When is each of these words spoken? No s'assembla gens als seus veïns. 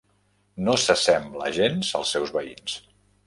No 0.69 0.73
s'assembla 0.83 1.51
gens 1.59 1.91
als 2.01 2.17
seus 2.17 2.35
veïns. 2.39 2.79